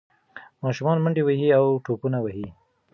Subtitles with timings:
[0.63, 2.47] ماشومان منډې وهي او ټوپونه وهي.